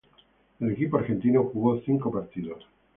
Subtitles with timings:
[0.59, 2.67] El equipo argentino jugó cinco partidos.